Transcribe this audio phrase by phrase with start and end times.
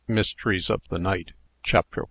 [0.07, 1.33] MYSTERIES OF THE NIGHT.
[1.61, 1.99] CHAPTER I.